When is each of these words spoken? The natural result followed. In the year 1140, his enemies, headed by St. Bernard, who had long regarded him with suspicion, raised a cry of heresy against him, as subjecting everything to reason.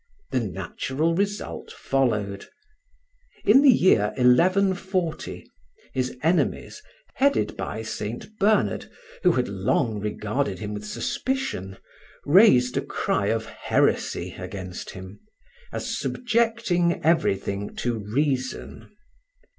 The 0.31 0.39
natural 0.39 1.13
result 1.13 1.69
followed. 1.71 2.47
In 3.45 3.61
the 3.61 3.69
year 3.69 4.13
1140, 4.17 5.45
his 5.93 6.17
enemies, 6.23 6.81
headed 7.13 7.55
by 7.55 7.83
St. 7.83 8.25
Bernard, 8.39 8.89
who 9.21 9.33
had 9.33 9.47
long 9.47 9.99
regarded 9.99 10.57
him 10.57 10.73
with 10.73 10.87
suspicion, 10.87 11.77
raised 12.25 12.77
a 12.77 12.81
cry 12.81 13.27
of 13.27 13.45
heresy 13.45 14.33
against 14.39 14.89
him, 14.89 15.19
as 15.71 15.95
subjecting 15.99 16.99
everything 17.05 17.75
to 17.75 17.99
reason. 17.99 18.89